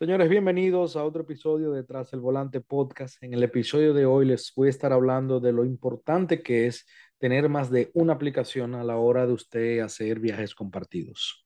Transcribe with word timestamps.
Señores, 0.00 0.28
bienvenidos 0.28 0.94
a 0.94 1.02
otro 1.02 1.22
episodio 1.22 1.72
de 1.72 1.82
Tras 1.82 2.12
el 2.12 2.20
Volante 2.20 2.60
Podcast. 2.60 3.20
En 3.20 3.34
el 3.34 3.42
episodio 3.42 3.92
de 3.92 4.06
hoy 4.06 4.26
les 4.26 4.52
voy 4.54 4.68
a 4.68 4.70
estar 4.70 4.92
hablando 4.92 5.40
de 5.40 5.50
lo 5.50 5.64
importante 5.64 6.40
que 6.40 6.68
es 6.68 6.86
tener 7.18 7.48
más 7.48 7.68
de 7.68 7.90
una 7.94 8.12
aplicación 8.12 8.76
a 8.76 8.84
la 8.84 8.96
hora 8.96 9.26
de 9.26 9.32
usted 9.32 9.80
hacer 9.80 10.20
viajes 10.20 10.54
compartidos. 10.54 11.44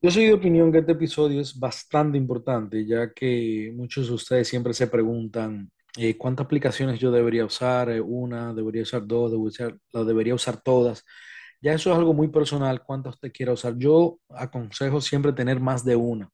Yo 0.00 0.10
soy 0.12 0.26
de 0.26 0.34
opinión 0.34 0.70
que 0.70 0.78
este 0.78 0.92
episodio 0.92 1.40
es 1.40 1.58
bastante 1.58 2.16
importante, 2.18 2.86
ya 2.86 3.12
que 3.12 3.72
muchos 3.74 4.06
de 4.08 4.14
ustedes 4.14 4.46
siempre 4.48 4.72
se 4.72 4.86
preguntan 4.86 5.70
eh, 5.96 6.16
cuántas 6.16 6.44
aplicaciones 6.46 7.00
yo 7.00 7.10
debería 7.10 7.44
usar, 7.44 7.90
eh, 7.90 8.00
una, 8.00 8.54
debería 8.54 8.82
usar 8.82 9.04
dos, 9.06 9.32
debería 9.32 9.48
usar, 9.48 9.78
la 9.92 10.04
debería 10.04 10.34
usar 10.34 10.60
todas. 10.62 11.04
Ya 11.60 11.72
eso 11.72 11.90
es 11.92 11.98
algo 11.98 12.14
muy 12.14 12.28
personal, 12.28 12.82
cuántas 12.84 13.14
usted 13.16 13.32
quiera 13.32 13.52
usar. 13.54 13.76
Yo 13.76 14.20
aconsejo 14.28 15.00
siempre 15.00 15.32
tener 15.32 15.58
más 15.60 15.84
de 15.84 15.96
una. 15.96 16.30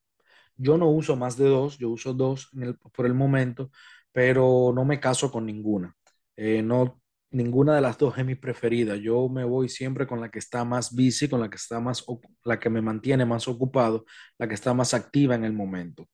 Yo 0.57 0.79
no 0.79 0.91
uso 0.91 1.17
más 1.17 1.37
de 1.39 1.49
dos, 1.49 1.79
yo 1.79 1.91
uso 1.91 2.15
dos 2.15 2.51
por 2.95 3.07
el 3.07 3.15
momento, 3.15 3.71
pero 4.13 4.73
no 4.75 4.85
me 4.85 5.01
caso 5.01 5.31
con 5.31 5.47
ninguna. 5.47 5.97
Eh, 6.37 6.63
no, 6.63 7.01
ninguna 7.35 7.75
de 7.75 7.81
las 7.81 7.99
dos 7.99 8.17
es 8.17 8.25
mi 8.25 8.37
preferida. 8.37 8.97
Yo 8.97 9.29
me 9.29 9.45
voy 9.45 9.69
siempre 9.69 10.07
con 10.07 10.21
la 10.21 10.31
que 10.31 10.39
está 10.39 10.65
más 10.65 10.95
busy, 10.95 11.29
con 11.29 11.41
la 11.41 11.51
que 11.51 11.57
está 11.57 11.81
más, 11.81 12.05
la 12.45 12.59
que 12.61 12.71
me 12.71 12.81
mantiene 12.81 13.25
más 13.27 13.49
ocupado, 13.49 14.05
la 14.39 14.49
que 14.49 14.55
está 14.55 14.73
más 14.73 14.95
activa 14.95 15.35
en 15.35 15.45
el 15.45 15.53
momento. 15.53 16.09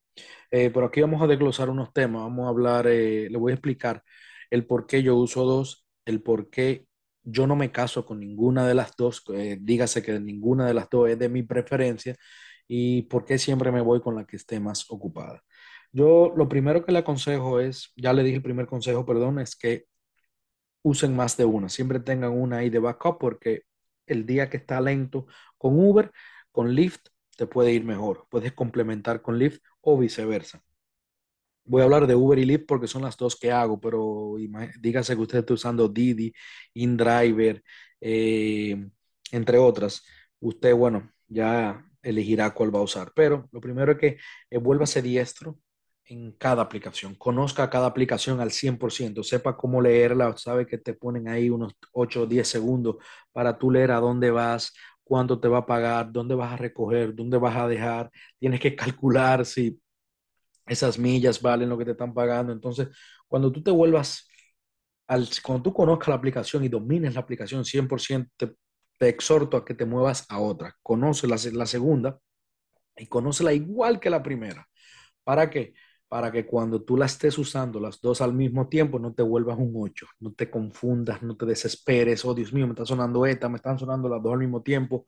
Eh, 0.51 0.71
pero 0.73 0.87
aquí 0.87 1.01
vamos 1.01 1.23
a 1.23 1.27
desglosar 1.27 1.71
unos 1.71 1.93
temas. 1.93 2.23
Vamos 2.23 2.47
a 2.47 2.49
hablar, 2.49 2.87
eh, 2.89 3.29
le 3.31 3.39
voy 3.39 3.53
a 3.53 3.55
explicar 3.55 4.03
el 4.51 4.67
por 4.67 4.87
qué 4.87 5.03
yo 5.03 5.17
uso 5.17 5.45
dos, 5.45 5.87
el 6.07 6.23
por 6.23 6.51
qué 6.51 6.87
yo 7.23 7.47
no 7.47 7.55
me 7.55 7.71
caso 7.71 8.07
con 8.07 8.19
ninguna 8.21 8.67
de 8.67 8.75
las 8.75 8.97
dos. 8.97 9.23
eh, 9.35 9.59
dígase 9.61 10.03
que 10.03 10.19
ninguna 10.19 10.67
de 10.67 10.75
las 10.75 10.89
dos 10.91 11.09
es 11.11 11.19
de 11.19 11.29
mi 11.29 11.43
preferencia 11.43 12.17
y 12.67 13.03
por 13.03 13.25
qué 13.25 13.39
siempre 13.39 13.71
me 13.73 13.81
voy 13.83 14.01
con 14.01 14.17
la 14.17 14.25
que 14.25 14.37
esté 14.37 14.59
más 14.61 14.87
ocupada. 14.91 15.43
Yo 15.93 16.33
lo 16.37 16.49
primero 16.49 16.85
que 16.85 16.93
le 16.93 17.01
aconsejo 17.01 17.61
es, 17.61 17.93
ya 17.97 18.13
le 18.13 18.23
dije 18.23 18.37
el 18.37 18.43
primer 18.43 18.67
consejo, 18.67 19.05
perdón, 19.05 19.41
es 19.41 19.57
que 19.57 19.87
usen 20.83 21.15
más 21.17 21.37
de 21.37 21.45
una. 21.45 21.69
Siempre 21.69 22.01
tengan 22.01 22.33
una 22.33 22.59
ahí 22.59 22.71
de 22.71 22.79
backup 22.79 23.19
porque 23.19 23.63
el 24.07 24.27
día 24.27 24.51
que 24.51 24.57
está 24.59 24.81
lento 24.81 25.27
con 25.59 25.79
Uber, 25.79 26.13
con 26.53 26.75
Lyft, 26.75 27.09
te 27.37 27.47
puede 27.47 27.73
ir 27.73 27.85
mejor. 27.85 28.27
Puedes 28.31 28.53
complementar 28.53 29.23
con 29.23 29.39
Lyft 29.39 29.63
o 29.81 29.99
viceversa. 29.99 30.63
Voy 31.65 31.83
a 31.83 31.85
hablar 31.85 32.07
de 32.07 32.15
Uber 32.17 32.39
y 32.39 32.45
Lyft 32.45 32.67
porque 32.67 32.89
son 32.89 33.03
las 33.03 33.17
dos 33.17 33.37
que 33.37 33.53
hago, 33.53 33.81
pero 33.81 34.35
dígase 34.81 35.15
que 35.15 35.23
usted 35.23 35.39
está 35.39 35.55
usando 35.55 35.89
Didi, 35.89 36.33
InDriver, 36.75 37.63
eh, 38.01 38.89
entre 39.31 39.59
otras. 39.59 40.05
Usted, 40.41 40.75
bueno, 40.75 41.13
ya 41.29 41.85
elegirá 42.03 42.53
cuál 42.55 42.75
va 42.75 42.81
a 42.81 42.83
usar. 42.83 43.13
Pero 43.15 43.49
lo 43.53 43.61
primero 43.61 43.93
es 43.93 43.99
que 43.99 44.19
eh, 44.51 44.59
vuélvase 44.59 45.03
diestro 45.03 45.59
en 46.11 46.33
cada 46.33 46.63
aplicación. 46.63 47.15
Conozca 47.15 47.71
cada 47.71 47.87
aplicación 47.87 48.41
al 48.41 48.51
100%. 48.51 49.23
Sepa 49.23 49.57
cómo 49.57 49.81
leerla. 49.81 50.37
Sabe 50.37 50.67
que 50.67 50.77
te 50.77 50.93
ponen 50.95 51.29
ahí 51.29 51.51
unos 51.51 51.73
8 51.93 52.23
o 52.23 52.27
10 52.27 52.49
segundos 52.49 52.97
para 53.33 53.57
tú 53.57 53.71
leer 53.71 53.93
a 53.93 54.01
dónde 54.01 54.33
vas, 54.33 54.75
cuánto 55.05 55.39
te 55.39 55.47
va 55.47 55.59
a 55.59 55.67
pagar, 55.67 56.11
dónde 56.11 56.35
vas 56.35 56.53
a 56.53 56.57
recoger, 56.57 57.15
dónde 57.15 57.39
vas 57.39 57.57
a 57.57 57.69
dejar. 57.69 58.11
Tienes 58.41 58.59
que 58.61 58.75
calcular 58.77 59.47
si 59.47 59.81
esas 60.67 60.99
millas 60.99 61.41
valen 61.41 61.69
lo 61.69 61.79
que 61.79 61.85
te 61.85 61.93
están 61.93 62.13
pagando. 62.13 62.53
Entonces, 62.53 62.89
cuando 63.29 63.53
tú 63.53 63.63
te 63.63 63.71
vuelvas, 63.71 64.29
al, 65.07 65.29
cuando 65.45 65.63
tú 65.63 65.73
conozcas 65.73 66.09
la 66.09 66.17
aplicación 66.17 66.65
y 66.65 66.69
domines 66.69 67.15
la 67.15 67.21
aplicación 67.21 67.65
100%, 67.65 68.31
te, 68.37 68.57
te 68.99 69.09
exhorto 69.09 69.57
a 69.57 69.65
que 69.65 69.75
te 69.75 69.87
muevas 69.87 70.27
a 70.29 70.41
otra. 70.41 70.77
Conoce 70.83 71.29
la, 71.29 71.37
la 71.53 71.67
segunda 71.67 72.19
y 72.97 73.07
conócela 73.07 73.53
igual 73.53 74.01
que 74.01 74.11
la 74.11 74.23
primera. 74.25 74.69
¿Para 75.25 75.51
qué? 75.51 75.75
Para 76.11 76.33
que 76.33 76.47
cuando 76.47 76.83
tú 76.83 76.99
la 76.99 77.07
estés 77.07 77.39
usando 77.39 77.81
las 77.81 78.01
dos 78.03 78.21
al 78.21 78.35
mismo 78.35 78.69
tiempo 78.69 78.99
no 78.99 79.15
te 79.15 79.23
vuelvas 79.23 79.59
un 79.59 79.73
8, 79.77 80.09
no 80.21 80.35
te 80.35 80.51
confundas, 80.51 81.23
no 81.23 81.37
te 81.37 81.47
desesperes, 81.47 82.25
oh 82.27 82.35
Dios 82.35 82.53
mío, 82.53 82.67
me 82.67 82.73
está 82.75 82.85
sonando 82.87 83.27
esta, 83.27 83.49
me 83.49 83.57
están 83.59 83.79
sonando 83.79 84.09
las 84.09 84.23
dos 84.23 84.33
al 84.33 84.41
mismo 84.41 84.63
tiempo. 84.63 85.07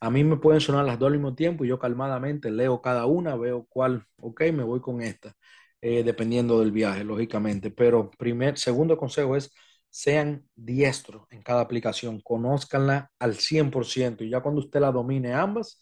A 0.00 0.10
mí 0.10 0.24
me 0.24 0.36
pueden 0.38 0.60
sonar 0.60 0.84
las 0.86 0.98
dos 0.98 1.08
al 1.08 1.14
mismo 1.14 1.34
tiempo 1.34 1.64
y 1.64 1.68
yo 1.68 1.78
calmadamente 1.78 2.50
leo 2.50 2.80
cada 2.80 3.06
una, 3.06 3.36
veo 3.36 3.66
cuál, 3.68 4.06
ok, 4.22 4.42
me 4.54 4.62
voy 4.64 4.80
con 4.80 5.02
esta, 5.02 5.34
eh, 5.80 6.02
dependiendo 6.04 6.60
del 6.60 6.72
viaje, 6.72 7.04
lógicamente. 7.04 7.70
Pero 7.70 8.10
primer, 8.12 8.58
segundo 8.58 8.96
consejo 8.96 9.36
es, 9.36 9.52
sean 9.90 10.46
diestros 10.54 11.26
en 11.30 11.42
cada 11.42 11.62
aplicación, 11.62 12.20
conózcanla 12.20 13.10
al 13.18 13.36
100% 13.36 14.24
y 14.24 14.30
ya 14.30 14.40
cuando 14.40 14.60
usted 14.60 14.80
la 14.80 14.92
domine 14.92 15.34
ambas, 15.34 15.80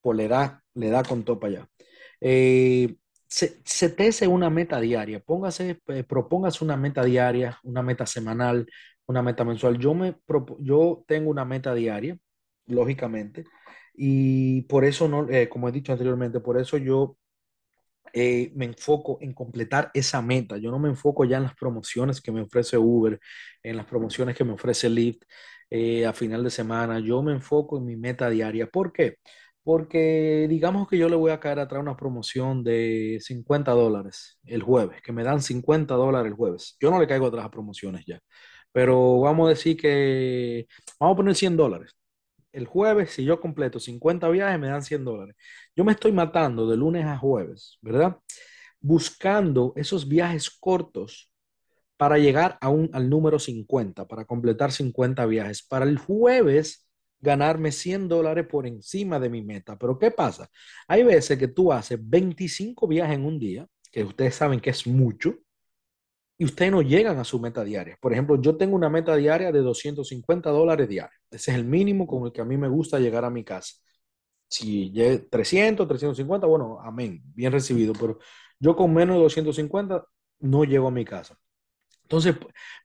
pues 0.00 0.16
le 0.16 0.28
da, 0.28 0.62
le 0.74 0.90
da 0.90 1.02
con 1.02 1.24
topa 1.24 1.48
allá. 1.48 1.68
Eh, 2.20 2.96
se, 3.28 3.60
setese 3.64 4.26
una 4.28 4.50
meta 4.50 4.80
diaria, 4.80 5.20
póngase, 5.20 5.80
eh, 5.88 6.04
propóngase 6.04 6.64
una 6.64 6.76
meta 6.76 7.04
diaria, 7.04 7.58
una 7.64 7.82
meta 7.82 8.06
semanal, 8.06 8.66
una 9.06 9.22
meta 9.22 9.44
mensual. 9.44 9.78
Yo, 9.78 9.94
me, 9.94 10.16
yo 10.60 11.04
tengo 11.06 11.30
una 11.30 11.44
meta 11.44 11.74
diaria, 11.74 12.18
lógicamente, 12.66 13.44
y 13.94 14.62
por 14.62 14.84
eso 14.84 15.08
no, 15.08 15.28
eh, 15.30 15.48
como 15.48 15.68
he 15.68 15.72
dicho 15.72 15.92
anteriormente, 15.92 16.40
por 16.40 16.58
eso 16.60 16.78
yo 16.78 17.16
eh, 18.12 18.52
me 18.54 18.64
enfoco 18.66 19.18
en 19.20 19.32
completar 19.34 19.90
esa 19.94 20.22
meta. 20.22 20.56
Yo 20.56 20.70
no 20.70 20.78
me 20.78 20.88
enfoco 20.88 21.24
ya 21.24 21.36
en 21.38 21.44
las 21.44 21.54
promociones 21.54 22.20
que 22.20 22.32
me 22.32 22.42
ofrece 22.42 22.78
Uber, 22.78 23.18
en 23.62 23.76
las 23.76 23.86
promociones 23.86 24.36
que 24.36 24.44
me 24.44 24.52
ofrece 24.52 24.88
Lyft 24.88 25.22
eh, 25.70 26.06
a 26.06 26.12
final 26.12 26.42
de 26.44 26.50
semana. 26.50 27.00
Yo 27.00 27.22
me 27.22 27.32
enfoco 27.32 27.78
en 27.78 27.84
mi 27.84 27.96
meta 27.96 28.30
diaria. 28.30 28.66
¿Por 28.68 28.92
qué? 28.92 29.16
Porque 29.64 30.46
digamos 30.48 30.88
que 30.88 30.98
yo 30.98 31.08
le 31.08 31.16
voy 31.16 31.30
a 31.30 31.40
caer 31.40 31.58
atrás 31.58 31.82
una 31.82 31.96
promoción 31.96 32.64
de 32.64 33.18
50 33.20 33.72
dólares 33.72 34.38
el 34.44 34.62
jueves, 34.62 35.02
que 35.02 35.12
me 35.12 35.24
dan 35.24 35.42
50 35.42 35.94
dólares 35.94 36.30
el 36.30 36.36
jueves. 36.36 36.76
Yo 36.80 36.90
no 36.90 36.98
le 37.00 37.06
caigo 37.06 37.26
atrás 37.26 37.44
a 37.44 37.50
promociones 37.50 38.04
ya. 38.06 38.20
Pero 38.72 39.20
vamos 39.20 39.46
a 39.46 39.50
decir 39.50 39.76
que, 39.76 40.66
vamos 41.00 41.14
a 41.14 41.16
poner 41.16 41.34
100 41.34 41.56
dólares 41.56 41.98
el 42.52 42.66
jueves, 42.66 43.12
si 43.12 43.24
yo 43.24 43.40
completo 43.40 43.80
50 43.80 44.28
viajes, 44.30 44.58
me 44.60 44.68
dan 44.68 44.82
100 44.82 45.04
dólares. 45.04 45.36
Yo 45.76 45.84
me 45.84 45.92
estoy 45.92 46.12
matando 46.12 46.68
de 46.68 46.76
lunes 46.76 47.04
a 47.06 47.16
jueves, 47.18 47.78
¿verdad? 47.82 48.18
Buscando 48.80 49.72
esos 49.76 50.08
viajes 50.08 50.50
cortos 50.50 51.30
para 51.96 52.18
llegar 52.18 52.58
a 52.60 52.68
un, 52.70 52.90
al 52.92 53.10
número 53.10 53.38
50, 53.38 54.06
para 54.08 54.24
completar 54.24 54.72
50 54.72 55.26
viajes. 55.26 55.62
Para 55.62 55.84
el 55.84 55.98
jueves, 55.98 56.87
ganarme 57.20 57.72
100 57.72 58.08
dólares 58.08 58.46
por 58.48 58.66
encima 58.66 59.18
de 59.18 59.28
mi 59.28 59.42
meta. 59.42 59.76
Pero 59.78 59.98
¿qué 59.98 60.10
pasa? 60.10 60.48
Hay 60.86 61.02
veces 61.02 61.38
que 61.38 61.48
tú 61.48 61.72
haces 61.72 61.98
25 62.00 62.86
viajes 62.86 63.16
en 63.16 63.24
un 63.24 63.38
día, 63.38 63.66
que 63.90 64.04
ustedes 64.04 64.34
saben 64.34 64.60
que 64.60 64.70
es 64.70 64.86
mucho, 64.86 65.34
y 66.40 66.44
ustedes 66.44 66.70
no 66.70 66.82
llegan 66.82 67.18
a 67.18 67.24
su 67.24 67.40
meta 67.40 67.64
diaria. 67.64 67.98
Por 68.00 68.12
ejemplo, 68.12 68.40
yo 68.40 68.56
tengo 68.56 68.76
una 68.76 68.88
meta 68.88 69.16
diaria 69.16 69.50
de 69.50 69.60
250 69.60 70.50
dólares 70.50 70.88
diarios. 70.88 71.20
Ese 71.30 71.50
es 71.50 71.56
el 71.56 71.64
mínimo 71.64 72.06
con 72.06 72.26
el 72.26 72.32
que 72.32 72.40
a 72.40 72.44
mí 72.44 72.56
me 72.56 72.68
gusta 72.68 72.98
llegar 73.00 73.24
a 73.24 73.30
mi 73.30 73.42
casa. 73.44 73.74
Si 74.48 74.90
llegue 74.92 75.18
300, 75.30 75.86
350, 75.88 76.46
bueno, 76.46 76.78
amén, 76.82 77.22
bien 77.34 77.52
recibido, 77.52 77.92
pero 77.94 78.18
yo 78.60 78.76
con 78.76 78.94
menos 78.94 79.16
de 79.16 79.22
250 79.22 80.04
no 80.40 80.64
llego 80.64 80.88
a 80.88 80.90
mi 80.92 81.04
casa. 81.04 81.36
Entonces, 82.08 82.36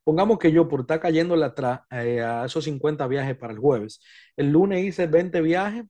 pongamos 0.04 0.38
que 0.38 0.52
yo 0.52 0.68
por 0.68 0.82
estar 0.82 1.00
cayéndole 1.00 1.46
atrás 1.46 1.82
eh, 1.92 2.22
a 2.22 2.46
esos 2.46 2.66
50 2.66 3.08
viajes 3.08 3.38
para 3.38 3.54
el 3.54 3.60
jueves, 3.60 4.02
el 4.36 4.52
lunes 4.52 4.84
hice 4.84 5.08
20 5.08 5.40
viajes 5.42 5.86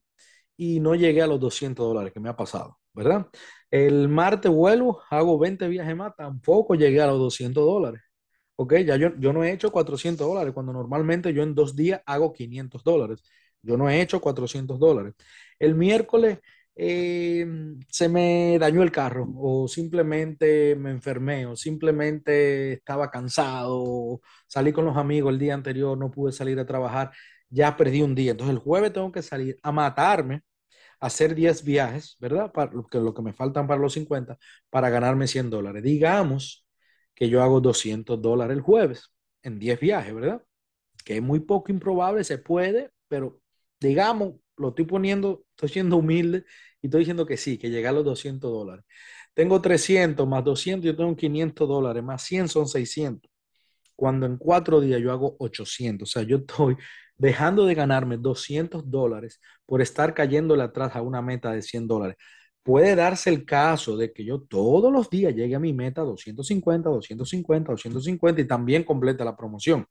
y 0.58 0.80
no 0.80 0.96
llegué 0.96 1.22
a 1.22 1.28
los 1.28 1.40
200 1.40 1.86
dólares 1.88 2.14
que 2.14 2.20
me 2.20 2.30
ha 2.30 2.36
pasado, 2.36 2.80
¿verdad? 2.94 3.28
El 3.72 4.08
martes 4.10 4.52
vuelvo, 4.52 5.02
hago 5.10 5.40
20 5.40 5.68
viajes 5.68 5.96
más, 5.96 6.16
tampoco 6.16 6.76
llegué 6.76 7.02
a 7.02 7.08
los 7.08 7.20
200 7.20 7.66
dólares. 7.66 8.02
Ok, 8.56 8.76
ya 8.85 8.96
yo, 8.97 9.16
yo 9.18 9.34
no 9.34 9.44
he 9.44 9.52
hecho 9.52 9.72
400 9.72 10.28
dólares, 10.28 10.53
cuando 10.53 10.74
normalmente 10.74 11.34
yo 11.34 11.44
en 11.44 11.56
dos 11.56 11.76
días 11.76 12.02
hago 12.06 12.34
500 12.34 12.84
dólares. 12.84 13.24
Yo 13.64 13.78
no 13.78 13.90
he 13.90 14.02
hecho 14.02 14.22
400 14.22 14.79
dólares. 14.79 15.14
El 15.59 15.76
miércoles 15.76 16.40
eh, 16.75 17.46
se 17.90 18.09
me 18.09 18.58
dañó 18.59 18.84
el 18.84 18.91
carro 18.91 19.28
o 19.37 19.67
simplemente 19.67 20.75
me 20.75 20.91
enfermé 20.91 21.46
o 21.46 21.55
simplemente 21.55 22.73
estaba 22.73 23.11
cansado, 23.11 24.22
salí 24.47 24.72
con 24.73 24.85
los 24.85 24.97
amigos 24.97 25.34
el 25.34 25.40
día 25.40 25.53
anterior, 25.53 25.97
no 25.97 26.11
pude 26.11 26.31
salir 26.31 26.59
a 26.59 26.66
trabajar, 26.66 27.11
ya 27.49 27.78
perdí 27.78 28.02
un 28.02 28.16
día. 28.16 28.31
Entonces 28.31 28.55
el 28.55 28.61
jueves 28.61 28.93
tengo 28.93 29.11
que 29.11 29.22
salir 29.22 29.58
a 29.64 29.72
matarme 29.72 30.43
hacer 31.03 31.35
10 31.35 31.64
viajes, 31.66 32.16
¿verdad? 32.20 32.52
Para 32.53 32.72
lo 32.72 32.87
que, 32.87 32.97
lo 32.99 33.14
que 33.14 33.22
me 33.22 33.34
faltan 33.34 33.67
para 33.67 33.81
los 33.81 33.93
50, 33.93 34.37
para 34.69 34.90
ganarme 34.90 35.28
100 35.28 35.49
dólares. 35.49 35.84
Digamos 35.84 36.66
que 37.14 37.29
yo 37.29 37.43
hago 37.43 37.59
200 37.61 38.22
dólares 38.22 38.55
el 38.55 38.61
jueves 38.64 39.11
en 39.41 39.59
10 39.59 39.79
viajes, 39.81 40.16
¿verdad? 40.16 40.43
Que 41.05 41.17
es 41.17 41.22
muy 41.22 41.41
poco 41.41 41.72
improbable, 41.72 42.23
se 42.23 42.37
puede, 42.37 42.91
pero 43.09 43.41
digamos, 43.81 44.35
lo 44.58 44.70
estoy 44.70 44.85
poniendo, 44.85 45.46
estoy 45.52 45.70
siendo 45.70 45.97
humilde 45.97 46.46
y 46.82 46.88
estoy 46.88 47.00
diciendo 47.00 47.26
que 47.26 47.38
sí, 47.38 47.58
que 47.58 47.70
llegar 47.70 47.91
a 47.91 47.97
los 47.97 48.05
200 48.05 48.52
dólares. 48.52 48.85
Tengo 49.34 49.61
300 49.61 50.28
más 50.28 50.44
200, 50.44 50.85
yo 50.85 50.96
tengo 50.96 51.16
500 51.16 51.67
dólares, 51.67 52.03
más 52.03 52.22
100 52.23 52.47
son 52.47 52.67
600. 52.67 53.32
Cuando 53.96 54.26
en 54.26 54.38
cuatro 54.38 54.82
días 54.82 55.02
yo 55.02 55.11
hago 55.11 55.35
800, 55.40 56.09
o 56.09 56.11
sea, 56.11 56.23
yo 56.23 56.38
estoy 56.38 56.78
dejando 57.17 57.66
de 57.66 57.76
ganarme 57.76 58.17
200 58.17 58.90
dólares 58.90 59.40
por 59.66 59.82
estar 59.82 60.14
cayéndole 60.14 60.64
atrás 60.64 60.96
a 60.96 61.02
una 61.02 61.22
meta 61.22 61.52
de 61.52 61.61
100 61.61 61.88
dólares. 61.88 62.17
Puede 62.64 62.96
darse 62.96 63.29
el 63.29 63.46
caso 63.46 63.97
de 63.97 64.14
que 64.14 64.23
yo 64.26 64.41
todos 64.41 64.91
los 64.91 65.09
días 65.09 65.35
llegue 65.35 65.55
a 65.55 65.59
mi 65.59 65.73
meta 65.73 66.02
250, 66.02 66.90
250, 66.90 67.72
250 67.72 68.41
y 68.41 68.47
también 68.47 68.84
complete 68.84 69.23
la 69.26 69.35
promoción. 69.35 69.85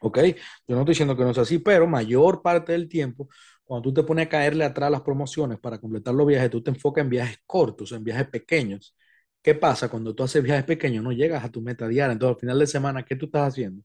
¿Ok? 0.00 0.18
Yo 0.66 0.74
no 0.74 0.80
estoy 0.80 0.92
diciendo 0.92 1.16
que 1.16 1.22
no 1.22 1.30
es 1.30 1.38
así, 1.38 1.58
pero 1.58 1.86
mayor 1.86 2.42
parte 2.42 2.72
del 2.72 2.88
tiempo, 2.88 3.28
cuando 3.64 3.82
tú 3.82 3.94
te 3.94 4.02
pones 4.02 4.26
a 4.26 4.28
caerle 4.28 4.64
atrás 4.64 4.90
las 4.90 5.02
promociones 5.02 5.58
para 5.58 5.78
completar 5.80 6.14
los 6.14 6.26
viajes, 6.26 6.50
tú 6.50 6.62
te 6.62 6.70
enfocas 6.70 7.04
en 7.04 7.10
viajes 7.10 7.38
cortos, 7.46 7.92
en 7.92 8.04
viajes 8.04 8.28
pequeños. 8.28 8.96
¿Qué 9.42 9.54
pasa? 9.54 9.88
Cuando 9.88 10.14
tú 10.14 10.22
haces 10.22 10.42
viajes 10.42 10.64
pequeños, 10.64 11.02
no 11.04 11.12
llegas 11.12 11.44
a 11.44 11.50
tu 11.50 11.62
meta 11.62 11.88
diaria. 11.88 12.12
Entonces, 12.12 12.36
al 12.36 12.40
final 12.40 12.58
de 12.58 12.66
semana, 12.66 13.04
¿qué 13.04 13.16
tú 13.16 13.26
estás 13.26 13.48
haciendo? 13.48 13.82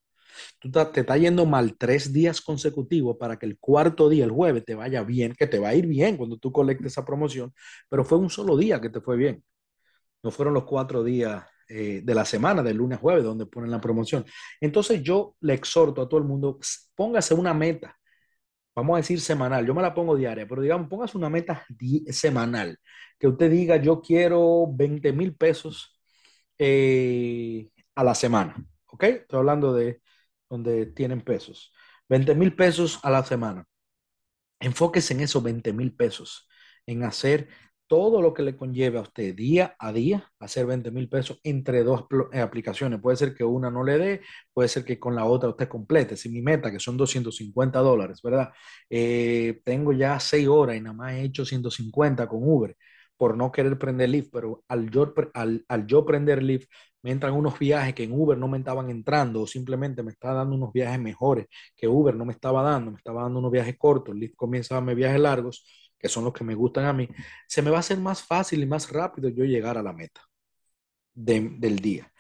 Tú 0.60 0.72
te 0.72 1.00
está 1.02 1.18
yendo 1.18 1.46
mal 1.46 1.78
tres 1.78 2.14
días 2.14 2.42
consecutivos 2.42 3.18
para 3.20 3.38
que 3.40 3.46
el 3.46 3.58
cuarto 3.60 4.10
día, 4.10 4.26
el 4.26 4.32
jueves, 4.32 4.66
te 4.66 4.76
vaya 4.76 5.04
bien, 5.04 5.34
que 5.34 5.48
te 5.48 5.60
va 5.60 5.70
a 5.70 5.76
ir 5.76 5.88
bien 5.88 6.18
cuando 6.18 6.38
tú 6.38 6.52
colectes 6.52 6.94
esa 6.94 7.06
promoción, 7.06 7.54
pero 7.90 8.06
fue 8.06 8.18
un 8.18 8.30
solo 8.30 8.58
día 8.58 8.80
que 8.82 8.90
te 8.90 9.02
fue 9.02 9.18
bien. 9.18 9.44
No 10.24 10.32
fueron 10.32 10.54
los 10.54 10.66
cuatro 10.66 11.04
días 11.04 11.44
eh, 11.70 12.02
de 12.04 12.16
la 12.16 12.26
semana, 12.26 12.64
del 12.64 12.78
lunes 12.78 12.98
a 12.98 13.02
jueves, 13.02 13.24
donde 13.24 13.46
ponen 13.46 13.72
la 13.72 13.82
promoción. 13.82 14.26
Entonces 14.62 15.02
yo 15.04 15.36
le 15.42 15.54
exhorto 15.54 16.02
a 16.02 16.10
todo 16.10 16.20
el 16.20 16.26
mundo, 16.26 16.60
póngase 16.96 17.34
una 17.34 17.54
meta, 17.54 17.97
vamos 18.78 18.96
a 18.96 18.98
decir 18.98 19.20
semanal, 19.20 19.66
yo 19.66 19.74
me 19.74 19.82
la 19.82 19.94
pongo 19.94 20.16
diaria, 20.16 20.48
pero 20.48 20.62
digamos, 20.62 20.88
póngase 20.88 21.18
una 21.18 21.30
meta 21.30 21.66
semanal, 22.12 22.80
que 23.20 23.28
usted 23.28 23.50
diga, 23.50 23.78
yo 23.78 24.02
quiero 24.02 24.68
20 24.72 25.12
mil 25.14 25.36
pesos 25.36 26.00
eh, 26.60 27.70
a 27.96 28.04
la 28.04 28.14
semana, 28.16 28.56
¿ok? 28.88 29.04
Estoy 29.04 29.40
hablando 29.40 29.74
de 29.74 30.02
donde 30.50 30.86
tienen 30.88 31.22
pesos. 31.22 31.74
20 32.10 32.36
mil 32.36 32.56
pesos 32.56 33.00
a 33.04 33.10
la 33.10 33.24
semana. 33.24 33.66
Enfóquese 34.60 35.14
en 35.14 35.22
esos 35.22 35.42
20 35.44 35.74
mil 35.74 35.96
pesos, 35.96 36.48
en 36.86 37.04
hacer 37.04 37.50
todo 37.88 38.22
lo 38.22 38.34
que 38.34 38.44
le 38.44 38.56
conlleve 38.58 38.98
a 38.98 39.02
usted 39.02 39.36
día 39.36 39.76
a 39.80 39.94
día, 39.94 40.30
hacer 40.40 40.66
20 40.66 40.92
mil 40.92 41.10
pesos 41.10 41.40
entre 41.44 41.84
dos 41.84 42.06
eh, 42.34 42.40
aplicaciones. 42.42 43.00
Puede 43.02 43.18
ser 43.18 43.34
que 43.34 43.44
una 43.44 43.72
no 43.72 43.84
le 43.84 43.98
dé, 43.98 44.22
puede 44.54 44.70
ser 44.70 44.86
que 44.86 45.00
con 45.00 45.16
la 45.16 45.26
otra 45.26 45.50
usted 45.50 45.68
complete. 45.68 46.18
Si 46.18 46.30
mi 46.30 46.42
meta, 46.42 46.72
que 46.72 46.80
son 46.80 46.98
250 46.98 47.80
dólares, 47.80 48.22
¿verdad? 48.22 48.50
Eh, 48.90 49.62
tengo 49.64 49.94
ya 49.94 50.20
6 50.20 50.48
horas 50.48 50.78
y 50.78 50.82
nada 50.82 50.96
más 50.96 51.14
he 51.14 51.24
hecho 51.24 51.46
150 51.46 52.28
con 52.28 52.40
Uber 52.44 52.76
por 53.18 53.36
no 53.36 53.52
querer 53.52 53.78
prender 53.80 54.10
Lyft, 54.10 54.30
pero 54.32 54.64
al 54.68 54.90
yo, 54.92 55.14
al, 55.34 55.66
al 55.68 55.88
yo 55.88 56.06
prender 56.06 56.44
Lyft, 56.44 56.70
me 57.02 57.12
entran 57.12 57.34
unos 57.34 57.58
viajes 57.58 57.94
que 57.96 58.04
en 58.04 58.12
Uber 58.12 58.38
no 58.38 58.48
me 58.48 58.58
estaban 58.58 58.90
entrando 58.90 59.42
o 59.42 59.48
simplemente 59.48 60.04
me 60.04 60.12
estaba 60.12 60.36
dando 60.36 60.56
unos 60.56 60.74
viajes 60.74 61.00
mejores 61.00 61.46
que 61.76 61.88
Uber 61.88 62.16
no 62.16 62.26
me 62.26 62.34
estaba 62.34 62.62
dando, 62.64 62.92
me 62.92 62.98
estaba 62.98 63.24
dando 63.24 63.40
unos 63.40 63.52
viajes 63.52 63.78
cortos, 63.78 64.16
Lyft 64.16 64.36
comienza 64.36 64.76
a 64.76 64.78
darme 64.78 64.96
viajes 64.96 65.20
largos, 65.20 65.66
que 66.00 66.10
son 66.10 66.24
los 66.26 66.34
que 66.34 66.44
me 66.44 66.56
gustan 66.56 66.86
a 66.86 66.94
mí, 66.94 67.08
se 67.48 67.62
me 67.62 67.70
va 67.72 67.78
a 67.78 67.80
hacer 67.82 68.00
más 68.00 68.24
fácil 68.24 68.62
y 68.62 68.66
más 68.66 68.92
rápido 68.92 69.30
yo 69.30 69.44
llegar 69.46 69.78
a 69.78 69.84
la 69.84 69.94
meta 69.94 70.22
del 71.14 71.80
día. 71.80 72.12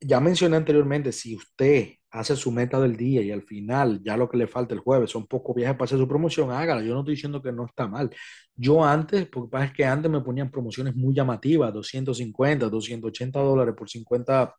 Ya 0.00 0.20
mencioné 0.20 0.56
anteriormente, 0.56 1.12
si 1.12 1.36
usted 1.36 1.94
hace 2.10 2.36
su 2.36 2.50
meta 2.52 2.80
del 2.80 2.96
día 2.96 3.22
y 3.22 3.30
al 3.30 3.42
final 3.42 4.00
ya 4.04 4.16
lo 4.16 4.28
que 4.28 4.36
le 4.36 4.46
falta 4.46 4.74
el 4.74 4.80
jueves 4.80 5.10
son 5.10 5.26
pocos 5.26 5.54
viajes 5.54 5.76
para 5.76 5.86
hacer 5.86 5.98
su 5.98 6.08
promoción, 6.08 6.50
hágala. 6.50 6.82
Yo 6.82 6.94
no 6.94 7.00
estoy 7.00 7.14
diciendo 7.14 7.42
que 7.42 7.52
no 7.52 7.66
está 7.66 7.86
mal. 7.88 8.10
Yo 8.54 8.84
antes, 8.84 9.26
porque 9.28 9.64
es 9.64 9.72
que 9.72 9.84
antes 9.84 10.10
me 10.10 10.20
ponían 10.20 10.50
promociones 10.50 10.94
muy 10.94 11.14
llamativas, 11.14 11.72
250, 11.72 12.68
280 12.68 13.40
dólares 13.40 13.74
por 13.76 13.88
50 13.88 14.54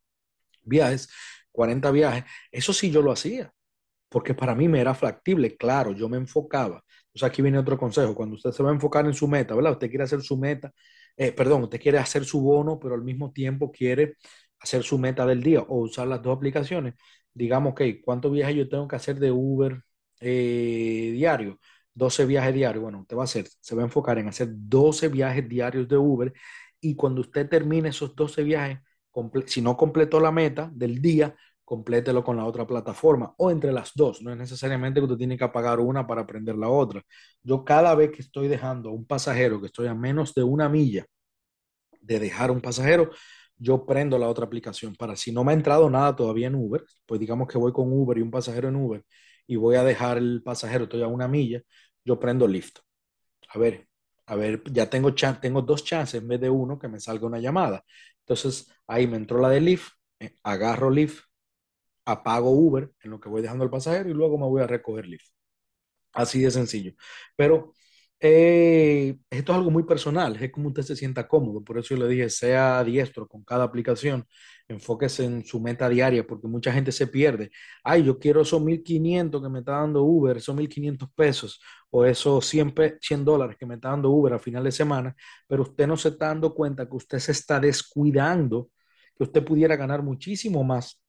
viajes, 0.64 1.10
40 1.52 1.92
viajes. 1.92 2.24
Eso 2.52 2.74
sí 2.74 2.92
yo 2.92 3.02
lo 3.02 3.12
hacía, 3.12 3.52
porque 4.10 4.34
para 4.34 4.56
mí 4.56 4.68
me 4.68 4.82
era 4.82 4.94
factible. 4.94 5.56
Claro, 5.58 5.92
yo 5.94 6.10
me 6.10 6.18
enfocaba. 6.18 6.84
Entonces 7.16 7.24
aquí 7.24 7.42
viene 7.42 7.58
otro 7.58 7.78
consejo. 7.78 8.14
Cuando 8.14 8.36
usted 8.36 8.52
se 8.52 8.62
va 8.64 8.70
a 8.72 8.74
enfocar 8.74 9.06
en 9.06 9.14
su 9.14 9.28
meta, 9.28 9.56
¿verdad? 9.56 9.72
Usted 9.74 9.90
quiere 9.90 10.04
hacer 10.04 10.22
su 10.22 10.38
meta, 10.38 10.72
eh, 11.18 11.32
perdón, 11.32 11.64
usted 11.64 11.80
quiere 11.82 11.98
hacer 11.98 12.26
su 12.26 12.42
bono, 12.42 12.78
pero 12.80 12.96
al 12.96 13.04
mismo 13.04 13.32
tiempo 13.32 13.72
quiere 13.72 14.16
hacer 14.60 14.84
su 14.84 14.98
meta 15.00 15.26
del 15.26 15.42
día 15.44 15.62
o 15.62 15.80
usar 15.80 16.08
las 16.08 16.22
dos 16.22 16.36
aplicaciones 16.36 16.96
digamos, 17.36 17.76
que 17.76 18.02
¿cuántos 18.02 18.32
viajes 18.32 18.56
yo 18.56 18.70
tengo 18.70 18.88
que 18.88 18.96
hacer 18.96 19.20
de 19.20 19.32
Uber 19.32 19.84
eh, 20.22 21.12
diario? 21.14 21.60
12 21.94 22.26
viajes 22.26 22.54
diarios. 22.54 22.82
Bueno, 22.82 23.02
usted 23.02 23.16
va 23.18 23.22
a 23.22 23.26
hacer, 23.26 23.48
se 23.60 23.76
va 23.76 23.84
a 23.84 23.86
enfocar 23.86 24.18
en 24.18 24.28
hacer 24.30 24.50
12 24.52 25.10
viajes 25.10 25.48
diarios 25.48 25.88
de 25.88 25.98
Uber 25.98 26.34
y 26.82 26.96
cuando 26.96 27.22
usted 27.22 27.48
termine 27.50 27.90
esos 27.90 28.16
12 28.16 28.44
viajes, 28.44 28.80
si 29.48 29.62
no 29.62 29.78
completó 29.78 30.20
la 30.20 30.32
meta 30.32 30.70
del 30.74 31.02
día, 31.02 31.36
complételo 31.66 32.24
con 32.24 32.38
la 32.38 32.46
otra 32.46 32.66
plataforma 32.68 33.34
o 33.38 33.52
entre 33.52 33.74
las 33.74 33.92
dos. 33.96 34.22
No 34.22 34.32
es 34.32 34.38
necesariamente 34.38 35.00
que 35.00 35.06
usted 35.06 35.18
tiene 35.18 35.38
que 35.38 35.48
pagar 35.50 35.80
una 35.80 36.08
para 36.08 36.22
aprender 36.22 36.56
la 36.56 36.70
otra. 36.70 37.04
Yo 37.44 37.66
cada 37.66 37.96
vez 37.96 38.12
que 38.12 38.22
estoy 38.22 38.48
dejando 38.48 38.90
a 38.90 38.94
un 38.94 39.06
pasajero, 39.06 39.60
que 39.60 39.68
estoy 39.68 39.88
a 39.88 39.96
menos 39.96 40.34
de 40.34 40.44
una 40.44 40.70
milla 40.70 41.06
de 42.02 42.20
dejar 42.20 42.52
un 42.52 42.62
pasajero, 42.62 43.12
yo 43.58 43.86
prendo 43.86 44.18
la 44.18 44.28
otra 44.30 44.46
aplicación 44.46 44.96
para 44.96 45.16
si 45.16 45.32
no 45.32 45.44
me 45.44 45.52
ha 45.52 45.56
entrado 45.56 45.90
nada 45.90 46.16
todavía 46.16 46.48
en 46.48 46.56
Uber, 46.56 46.84
pues 47.06 47.20
digamos 47.20 47.48
que 47.48 47.58
voy 47.58 47.72
con 47.72 47.92
Uber 47.92 48.18
y 48.18 48.22
un 48.22 48.32
pasajero 48.32 48.70
en 48.70 48.76
Uber 48.76 49.04
y 49.48 49.56
voy 49.56 49.76
a 49.76 49.84
dejar 49.84 50.18
el 50.18 50.42
pasajero, 50.44 50.86
estoy 50.86 51.02
a 51.04 51.08
una 51.08 51.28
milla, 51.28 51.62
yo 52.04 52.20
prendo 52.20 52.48
Lyft. 52.48 52.80
A 53.50 53.60
ver, 53.60 53.88
a 54.28 54.36
ver, 54.36 54.64
ya 54.72 54.90
tengo, 54.90 55.14
tengo 55.14 55.62
dos 55.62 55.84
chances 55.84 56.22
en 56.22 56.28
vez 56.28 56.42
de 56.42 56.50
uno 56.50 56.80
que 56.80 56.88
me 56.88 57.00
salga 57.00 57.28
una 57.28 57.40
llamada. 57.40 57.84
Entonces 58.20 58.72
ahí 58.88 59.08
me 59.08 59.18
entró 59.18 59.40
la 59.40 59.50
de 59.50 59.62
Lyft, 59.62 59.90
eh, 60.20 60.36
agarro 60.44 60.90
Lyft, 60.90 61.24
apago 62.06 62.52
Uber 62.52 62.92
en 63.02 63.12
lo 63.12 63.20
que 63.20 63.30
voy 63.30 63.42
dejando 63.42 63.64
el 63.64 63.70
pasajero 63.70 64.10
y 64.10 64.14
luego 64.14 64.38
me 64.38 64.46
voy 64.46 64.62
a 64.62 64.68
recoger 64.68 65.08
Lyft. 65.08 65.30
Así 66.14 66.42
de 66.42 66.52
sencillo. 66.52 66.94
Pero 67.36 67.74
eh, 68.20 69.18
esto 69.30 69.52
es 69.52 69.58
algo 69.58 69.72
muy 69.72 69.84
personal, 69.84 70.38
es 70.42 70.52
como 70.52 70.70
usted 70.70 70.84
se 70.84 70.96
sienta 70.96 71.28
cómodo, 71.28 71.64
por 71.64 71.78
eso 71.78 71.96
yo 71.96 72.02
le 72.02 72.08
dije, 72.08 72.30
sea 72.30 72.84
diestro 72.84 73.28
con 73.28 73.44
cada 73.44 73.66
aplicación, 73.66 74.26
enfóquese 74.68 75.26
en 75.26 75.46
su 75.46 75.60
meta 75.60 75.90
diaria, 75.90 76.26
porque 76.26 76.48
mucha 76.48 76.72
gente 76.72 76.92
se 76.92 77.08
pierde. 77.08 77.52
Ay, 77.84 78.04
yo 78.04 78.18
quiero 78.18 78.42
esos 78.42 78.62
1500 78.62 79.42
que 79.44 79.50
me 79.50 79.60
está 79.60 79.74
dando 79.74 80.04
Uber, 80.04 80.38
esos 80.38 80.56
1500 80.56 81.10
pesos, 81.14 81.62
o 81.90 82.06
esos 82.06 82.46
100, 82.46 82.74
100 83.02 83.26
dólares 83.26 83.58
que 83.60 83.66
me 83.66 83.76
está 83.76 83.90
dando 83.90 84.10
Uber 84.10 84.34
a 84.34 84.40
final 84.40 84.64
de 84.64 84.72
semana, 84.72 85.16
pero 85.48 85.64
usted 85.64 85.86
no 85.88 85.98
se 85.98 86.10
está 86.10 86.28
dando 86.28 86.54
cuenta 86.56 86.88
que 86.88 86.96
usted 86.96 87.20
se 87.20 87.32
está 87.34 87.60
descuidando, 87.60 88.70
que 89.16 89.24
usted 89.24 89.44
pudiera 89.44 89.76
ganar 89.76 90.02
muchísimo 90.04 90.64
más 90.64 91.05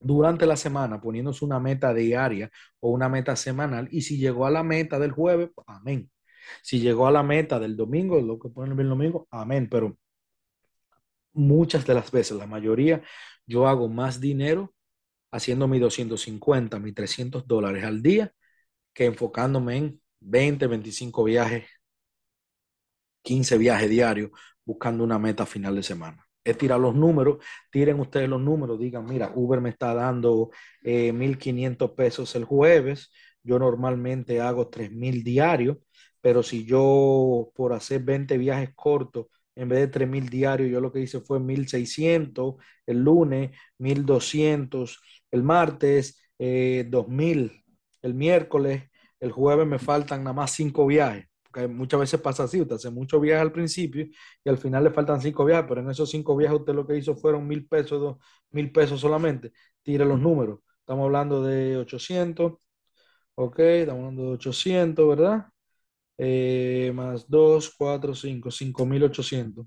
durante 0.00 0.46
la 0.46 0.56
semana 0.56 1.00
poniéndose 1.00 1.44
una 1.44 1.60
meta 1.60 1.92
diaria 1.94 2.50
o 2.80 2.90
una 2.90 3.08
meta 3.08 3.36
semanal 3.36 3.88
y 3.90 4.02
si 4.02 4.18
llegó 4.18 4.46
a 4.46 4.50
la 4.50 4.62
meta 4.62 4.98
del 4.98 5.12
jueves, 5.12 5.50
amén. 5.66 6.10
Si 6.62 6.80
llegó 6.80 7.06
a 7.06 7.12
la 7.12 7.22
meta 7.22 7.58
del 7.58 7.76
domingo, 7.76 8.20
lo 8.20 8.38
que 8.38 8.48
ponen 8.48 8.78
el 8.78 8.88
domingo, 8.88 9.28
amén. 9.30 9.68
Pero 9.70 9.98
muchas 11.32 11.86
de 11.86 11.94
las 11.94 12.10
veces, 12.10 12.36
la 12.36 12.46
mayoría, 12.46 13.02
yo 13.46 13.68
hago 13.68 13.88
más 13.88 14.20
dinero 14.20 14.74
haciendo 15.32 15.68
mis 15.68 15.80
250, 15.80 16.78
mis 16.80 16.94
300 16.94 17.46
dólares 17.46 17.84
al 17.84 18.02
día 18.02 18.32
que 18.94 19.06
enfocándome 19.06 19.76
en 19.76 20.02
20, 20.20 20.66
25 20.66 21.24
viajes, 21.24 21.66
15 23.22 23.58
viajes 23.58 23.90
diarios 23.90 24.30
buscando 24.64 25.04
una 25.04 25.18
meta 25.18 25.46
final 25.46 25.76
de 25.76 25.82
semana. 25.82 26.27
Es 26.50 26.58
tirar 26.58 26.80
los 26.80 26.94
números, 26.94 27.38
tiren 27.70 28.00
ustedes 28.00 28.28
los 28.28 28.40
números, 28.40 28.78
digan, 28.78 29.04
mira, 29.04 29.32
Uber 29.34 29.60
me 29.60 29.70
está 29.70 29.94
dando 29.94 30.50
1.500 30.82 31.90
eh, 31.90 31.94
pesos 31.94 32.34
el 32.36 32.44
jueves, 32.44 33.10
yo 33.42 33.58
normalmente 33.58 34.40
hago 34.40 34.70
3.000 34.70 35.22
diarios, 35.22 35.76
pero 36.20 36.42
si 36.42 36.64
yo 36.64 37.50
por 37.54 37.72
hacer 37.72 38.02
20 38.02 38.38
viajes 38.38 38.70
cortos, 38.74 39.26
en 39.54 39.68
vez 39.68 39.80
de 39.80 39.88
3.000 39.88 40.28
diarios, 40.30 40.70
yo 40.70 40.80
lo 40.80 40.92
que 40.92 41.00
hice 41.00 41.20
fue 41.20 41.38
1.600 41.40 42.56
el 42.86 42.98
lunes, 43.02 43.50
1.200 43.78 44.98
el 45.30 45.42
martes, 45.42 46.18
2.000 46.38 47.50
eh, 47.50 47.64
el 48.02 48.14
miércoles, 48.14 48.84
el 49.20 49.32
jueves 49.32 49.66
me 49.66 49.78
faltan 49.78 50.24
nada 50.24 50.34
más 50.34 50.52
5 50.52 50.86
viajes. 50.86 51.27
Porque 51.50 51.68
muchas 51.68 52.00
veces 52.00 52.20
pasa 52.20 52.44
así, 52.44 52.60
usted 52.60 52.76
hace 52.76 52.90
muchos 52.90 53.20
viajes 53.20 53.42
al 53.42 53.52
principio 53.52 54.06
y 54.44 54.48
al 54.48 54.58
final 54.58 54.84
le 54.84 54.90
faltan 54.90 55.20
5 55.20 55.44
viajes, 55.44 55.66
pero 55.68 55.80
en 55.80 55.90
esos 55.90 56.10
5 56.10 56.36
viajes 56.36 56.58
usted 56.60 56.74
lo 56.74 56.86
que 56.86 56.96
hizo 56.96 57.16
fueron 57.16 57.46
mil 57.46 57.66
pesos, 57.66 58.16
mil 58.50 58.70
pesos 58.72 59.00
solamente. 59.00 59.52
Tire 59.82 60.04
los 60.04 60.20
números. 60.20 60.60
Estamos 60.80 61.04
hablando 61.06 61.42
de 61.42 61.76
800, 61.78 62.54
ok, 63.34 63.58
estamos 63.60 64.00
hablando 64.00 64.22
de 64.24 64.30
800, 64.34 65.08
¿verdad? 65.08 65.46
Eh, 66.18 66.92
más 66.94 67.28
2, 67.28 67.74
4, 67.78 68.14
5, 68.14 68.50
5.800. 68.50 69.66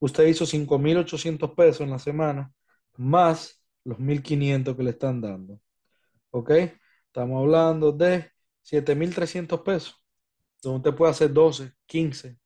Usted 0.00 0.26
hizo 0.26 0.46
5.800 0.46 1.54
pesos 1.54 1.82
en 1.82 1.90
la 1.90 1.98
semana, 1.98 2.52
más 2.96 3.62
los 3.84 3.98
1.500 3.98 4.76
que 4.76 4.82
le 4.82 4.90
están 4.90 5.20
dando. 5.20 5.60
¿Ok? 6.30 6.50
Estamos 7.06 7.40
hablando 7.42 7.92
de 7.92 8.30
7.300 8.62 9.62
pesos. 9.62 9.96
Donde 10.62 10.78
usted 10.78 10.94
puede 10.94 11.10
hacer 11.12 11.32
12, 11.32 11.72
15, 11.86 12.36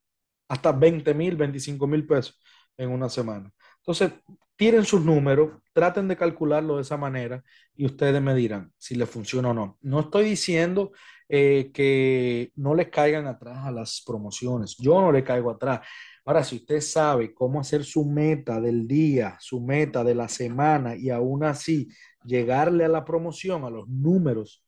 hasta 0.48 0.72
20 0.72 1.14
mil, 1.14 1.36
25 1.36 1.86
mil 1.86 2.06
pesos 2.06 2.38
en 2.76 2.90
una 2.90 3.08
semana. 3.08 3.52
Entonces, 3.78 4.12
tiren 4.56 4.84
sus 4.84 5.02
números, 5.02 5.52
traten 5.72 6.06
de 6.08 6.16
calcularlo 6.16 6.76
de 6.76 6.82
esa 6.82 6.96
manera 6.96 7.42
y 7.74 7.86
ustedes 7.86 8.20
me 8.20 8.34
dirán 8.34 8.72
si 8.76 8.94
les 8.94 9.08
funciona 9.08 9.50
o 9.50 9.54
no. 9.54 9.78
No 9.80 10.00
estoy 10.00 10.24
diciendo 10.24 10.92
eh, 11.28 11.70
que 11.72 12.52
no 12.56 12.74
les 12.74 12.88
caigan 12.88 13.26
atrás 13.26 13.58
a 13.64 13.70
las 13.70 14.02
promociones. 14.04 14.76
Yo 14.78 15.00
no 15.00 15.12
le 15.12 15.24
caigo 15.24 15.50
atrás. 15.50 15.80
Ahora, 16.24 16.44
si 16.44 16.56
usted 16.56 16.80
sabe 16.80 17.32
cómo 17.32 17.60
hacer 17.60 17.84
su 17.84 18.04
meta 18.04 18.60
del 18.60 18.86
día, 18.86 19.36
su 19.40 19.60
meta 19.60 20.04
de 20.04 20.14
la 20.14 20.28
semana 20.28 20.94
y 20.94 21.08
aún 21.08 21.44
así 21.44 21.88
llegarle 22.24 22.84
a 22.84 22.88
la 22.88 23.04
promoción, 23.04 23.64
a 23.64 23.70
los 23.70 23.88
números 23.88 24.64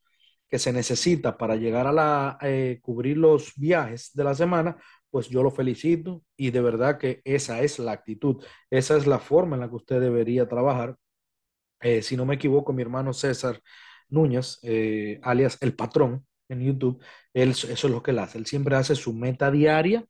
que 0.52 0.58
se 0.58 0.70
necesita 0.70 1.38
para 1.38 1.56
llegar 1.56 1.86
a 1.86 1.92
la, 1.92 2.38
eh, 2.42 2.78
cubrir 2.82 3.16
los 3.16 3.54
viajes 3.56 4.10
de 4.12 4.22
la 4.22 4.34
semana, 4.34 4.76
pues 5.10 5.30
yo 5.30 5.42
lo 5.42 5.50
felicito 5.50 6.24
y 6.36 6.50
de 6.50 6.60
verdad 6.60 6.98
que 6.98 7.22
esa 7.24 7.62
es 7.62 7.78
la 7.78 7.92
actitud, 7.92 8.44
esa 8.68 8.98
es 8.98 9.06
la 9.06 9.18
forma 9.18 9.56
en 9.56 9.62
la 9.62 9.70
que 9.70 9.76
usted 9.76 9.98
debería 9.98 10.46
trabajar. 10.46 10.94
Eh, 11.80 12.02
si 12.02 12.18
no 12.18 12.26
me 12.26 12.34
equivoco, 12.34 12.74
mi 12.74 12.82
hermano 12.82 13.14
César 13.14 13.62
Núñez, 14.10 14.58
eh, 14.62 15.20
alias 15.22 15.56
El 15.62 15.74
Patrón 15.74 16.26
en 16.50 16.60
YouTube, 16.60 17.02
él, 17.32 17.52
eso 17.52 17.72
es 17.72 17.84
lo 17.84 18.02
que 18.02 18.10
él 18.10 18.18
hace, 18.18 18.36
él 18.36 18.44
siempre 18.44 18.76
hace 18.76 18.94
su 18.94 19.14
meta 19.14 19.50
diaria, 19.50 20.04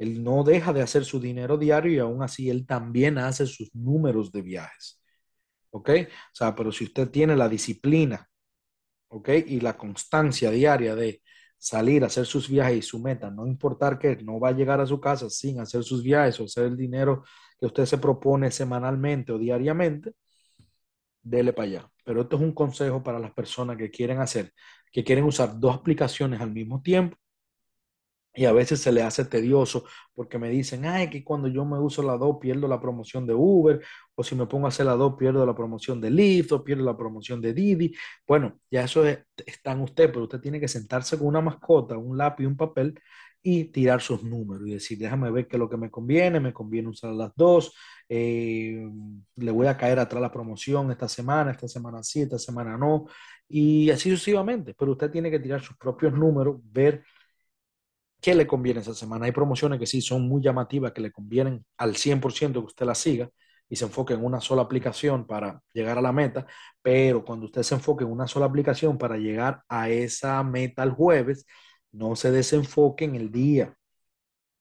él 0.00 0.24
no 0.24 0.42
deja 0.42 0.72
de 0.72 0.82
hacer 0.82 1.04
su 1.04 1.20
dinero 1.20 1.56
diario 1.56 1.92
y 1.92 1.98
aún 2.00 2.20
así 2.24 2.50
él 2.50 2.66
también 2.66 3.16
hace 3.18 3.46
sus 3.46 3.72
números 3.76 4.32
de 4.32 4.42
viajes. 4.42 5.00
¿Ok? 5.70 5.90
O 5.90 6.34
sea, 6.34 6.52
pero 6.56 6.72
si 6.72 6.84
usted 6.84 7.10
tiene 7.10 7.36
la 7.36 7.48
disciplina, 7.48 8.28
¿ok? 9.14 9.28
Y 9.46 9.60
la 9.60 9.76
constancia 9.76 10.50
diaria 10.50 10.94
de 10.96 11.22
salir 11.56 12.02
a 12.04 12.08
hacer 12.08 12.26
sus 12.26 12.48
viajes 12.48 12.78
y 12.78 12.82
su 12.82 12.98
meta, 12.98 13.30
no 13.30 13.46
importar 13.46 13.98
que 13.98 14.16
no 14.16 14.40
va 14.40 14.48
a 14.50 14.52
llegar 14.52 14.80
a 14.80 14.86
su 14.86 15.00
casa 15.00 15.30
sin 15.30 15.60
hacer 15.60 15.84
sus 15.84 16.02
viajes 16.02 16.38
o 16.40 16.44
hacer 16.44 16.64
el 16.64 16.76
dinero 16.76 17.24
que 17.58 17.66
usted 17.66 17.86
se 17.86 17.98
propone 17.98 18.50
semanalmente 18.50 19.32
o 19.32 19.38
diariamente, 19.38 20.12
dele 21.22 21.52
para 21.52 21.68
allá. 21.68 21.90
Pero 22.04 22.22
esto 22.22 22.36
es 22.36 22.42
un 22.42 22.52
consejo 22.52 23.02
para 23.02 23.18
las 23.18 23.32
personas 23.32 23.76
que 23.78 23.90
quieren 23.90 24.20
hacer, 24.20 24.52
que 24.92 25.04
quieren 25.04 25.24
usar 25.24 25.58
dos 25.58 25.76
aplicaciones 25.76 26.40
al 26.40 26.52
mismo 26.52 26.82
tiempo 26.82 27.16
y 28.34 28.44
a 28.46 28.52
veces 28.52 28.80
se 28.80 28.92
le 28.92 29.02
hace 29.02 29.24
tedioso 29.24 29.84
porque 30.14 30.38
me 30.38 30.48
dicen, 30.50 30.84
ay, 30.86 31.08
que 31.08 31.22
cuando 31.24 31.48
yo 31.48 31.64
me 31.64 31.78
uso 31.78 32.02
la 32.02 32.16
2 32.16 32.38
pierdo 32.40 32.66
la 32.68 32.80
promoción 32.80 33.26
de 33.26 33.34
Uber, 33.34 33.80
o 34.14 34.24
si 34.24 34.34
me 34.34 34.46
pongo 34.46 34.66
a 34.66 34.68
hacer 34.68 34.86
la 34.86 34.94
2 34.94 35.14
pierdo 35.18 35.44
la 35.46 35.54
promoción 35.54 36.00
de 36.00 36.10
Lyft, 36.10 36.52
o 36.52 36.64
pierdo 36.64 36.84
la 36.84 36.96
promoción 36.96 37.40
de 37.40 37.52
Didi. 37.54 37.94
Bueno, 38.26 38.60
ya 38.70 38.84
eso 38.84 39.04
está 39.06 39.72
en 39.72 39.80
usted, 39.80 40.08
pero 40.08 40.24
usted 40.24 40.40
tiene 40.40 40.60
que 40.60 40.68
sentarse 40.68 41.18
con 41.18 41.28
una 41.28 41.40
mascota, 41.40 41.96
un 41.96 42.16
lápiz 42.18 42.46
un 42.46 42.56
papel 42.56 42.94
y 43.46 43.66
tirar 43.66 44.00
sus 44.00 44.24
números 44.24 44.66
y 44.66 44.72
decir, 44.72 44.98
déjame 44.98 45.30
ver 45.30 45.46
qué 45.46 45.56
es 45.56 45.60
lo 45.60 45.68
que 45.68 45.76
me 45.76 45.90
conviene, 45.90 46.40
me 46.40 46.54
conviene 46.54 46.88
usar 46.88 47.12
las 47.12 47.30
dos, 47.36 47.74
eh, 48.08 48.88
le 49.36 49.50
voy 49.50 49.66
a 49.66 49.76
caer 49.76 49.98
atrás 49.98 50.22
la 50.22 50.32
promoción 50.32 50.90
esta 50.90 51.08
semana, 51.08 51.50
esta 51.50 51.68
semana 51.68 52.02
sí, 52.02 52.22
esta 52.22 52.38
semana 52.38 52.78
no, 52.78 53.04
y 53.46 53.90
así 53.90 54.10
sucesivamente. 54.10 54.74
Pero 54.78 54.92
usted 54.92 55.10
tiene 55.10 55.30
que 55.30 55.40
tirar 55.40 55.60
sus 55.60 55.76
propios 55.76 56.14
números, 56.14 56.56
ver 56.72 57.04
qué 58.24 58.34
le 58.34 58.46
conviene 58.46 58.80
esa 58.80 58.94
semana. 58.94 59.26
Hay 59.26 59.32
promociones 59.32 59.78
que 59.78 59.86
sí 59.86 60.00
son 60.00 60.26
muy 60.26 60.40
llamativas, 60.42 60.92
que 60.92 61.02
le 61.02 61.12
convienen 61.12 61.62
al 61.76 61.94
100% 61.94 62.52
que 62.60 62.66
usted 62.66 62.86
la 62.86 62.94
siga 62.94 63.28
y 63.68 63.76
se 63.76 63.84
enfoque 63.84 64.14
en 64.14 64.24
una 64.24 64.40
sola 64.40 64.62
aplicación 64.62 65.26
para 65.26 65.60
llegar 65.74 65.98
a 65.98 66.00
la 66.00 66.10
meta, 66.10 66.46
pero 66.80 67.22
cuando 67.22 67.46
usted 67.46 67.62
se 67.62 67.74
enfoque 67.74 68.04
en 68.04 68.10
una 68.10 68.26
sola 68.26 68.46
aplicación 68.46 68.96
para 68.96 69.18
llegar 69.18 69.62
a 69.68 69.90
esa 69.90 70.42
meta 70.42 70.82
el 70.82 70.92
jueves, 70.92 71.46
no 71.92 72.16
se 72.16 72.30
desenfoque 72.30 73.04
en 73.04 73.14
el 73.16 73.30
día. 73.30 73.76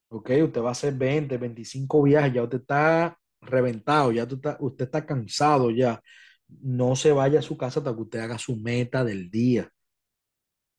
¿Ok? 0.10 0.32
Usted 0.44 0.62
va 0.62 0.70
a 0.70 0.72
hacer 0.74 0.94
20, 0.96 1.38
25 1.38 2.04
viajes, 2.04 2.34
ya 2.34 2.44
usted 2.44 2.60
está 2.60 3.18
reventado, 3.42 4.12
ya 4.12 4.24
usted 4.24 4.36
está, 4.36 4.58
usted 4.60 4.86
está 4.86 5.06
cansado 5.06 5.72
ya. 5.72 6.02
No 6.48 6.96
se 6.98 7.14
vaya 7.14 7.40
a 7.40 7.42
su 7.42 7.58
casa 7.58 7.80
hasta 7.80 7.96
que 7.96 8.02
usted 8.02 8.20
haga 8.20 8.38
su 8.38 8.58
meta 8.58 9.04
del 9.06 9.32
día. 9.32 9.70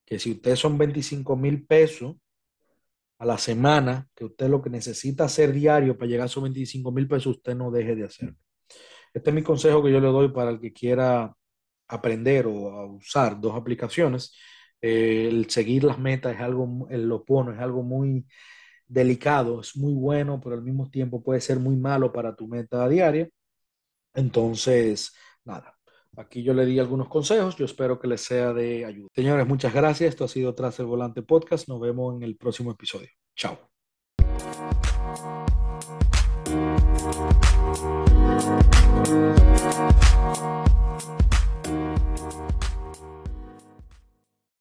Que 0.05 0.19
si 0.19 0.33
usted 0.33 0.57
son 0.57 0.76
25 0.79 1.37
mil 1.37 1.67
pesos, 1.67 2.17
a 3.25 3.26
la 3.26 3.38
semana, 3.38 4.07
que 4.14 4.26
usted 4.26 4.49
lo 4.49 4.61
que 4.61 4.71
necesita 4.71 5.25
hacer 5.25 5.52
diario 5.52 5.97
para 5.97 6.09
llegar 6.09 6.25
a 6.25 6.26
esos 6.26 6.43
25 6.43 6.93
mil 6.93 7.09
pesos, 7.09 7.38
usted 7.38 7.54
no 7.54 7.71
deje 7.71 7.97
de 7.97 8.04
hacerlo. 8.04 8.37
Este 9.14 9.31
es 9.31 9.35
mi 9.35 9.43
consejo 9.43 9.83
que 9.83 9.90
yo 9.90 9.99
le 10.00 10.09
doy 10.09 10.28
para 10.28 10.50
el 10.50 10.61
que 10.61 10.73
quiera 10.73 11.35
aprender 11.88 12.47
o 12.47 12.71
a 12.71 12.87
usar 12.87 13.40
dos 13.40 13.54
aplicaciones. 13.54 14.35
Eh, 14.81 15.28
el 15.31 15.49
seguir 15.49 15.85
las 15.85 15.99
metas 15.99 16.35
es 16.35 16.40
algo, 16.43 16.87
el 16.90 17.11
opono 17.11 17.52
es 17.52 17.59
algo 17.61 17.83
muy 17.83 18.26
delicado, 18.87 19.62
es 19.62 19.75
muy 19.76 19.95
bueno, 19.95 20.38
pero 20.43 20.57
al 20.57 20.62
mismo 20.62 20.90
tiempo 20.90 21.23
puede 21.23 21.40
ser 21.40 21.59
muy 21.59 21.76
malo 21.76 22.12
para 22.12 22.37
tu 22.37 22.47
meta 22.47 22.87
diaria. 22.88 23.28
Entonces, 24.14 25.14
nada, 25.45 25.75
Aquí 26.16 26.42
yo 26.42 26.54
le 26.54 26.66
di 26.66 26.78
algunos 26.78 27.09
consejos, 27.09 27.56
yo 27.56 27.64
espero 27.64 27.99
que 27.99 28.09
les 28.09 28.21
sea 28.21 28.52
de 28.52 28.85
ayuda. 28.85 29.09
Señores, 29.14 29.47
muchas 29.47 29.75
gracias. 29.75 30.11
Esto 30.11 30.25
ha 30.25 30.28
sido 30.28 30.54
Tras 30.54 30.78
el 30.80 30.87
Volante 30.87 31.23
Podcast. 31.23 31.68
Nos 31.68 31.80
vemos 31.80 32.14
en 32.16 32.23
el 32.23 32.37
próximo 32.37 32.71
episodio. 32.71 33.09
Chao. 33.35 33.74